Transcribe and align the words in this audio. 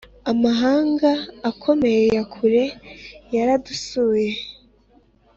amahanga 0.31 1.11
akomeye 1.49 2.01
ya 2.15 2.23
kure 2.33 2.63
yara 3.33 3.53
dusuye 3.65 4.31